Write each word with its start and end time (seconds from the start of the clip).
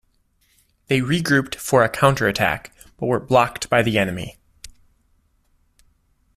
They 0.87 0.99
regrouped 1.01 1.53
for 1.57 1.83
a 1.83 1.87
counterattack, 1.87 2.73
but 2.97 3.05
were 3.05 3.19
blocked 3.19 3.69
by 3.69 3.83
the 3.83 3.99
enemy. 3.99 4.37